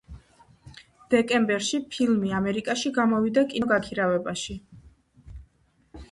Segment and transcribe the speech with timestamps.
[1.13, 4.57] დეკემბერში ფილმი ამერიკაში გამოვიდა კინოგაქირავებაში.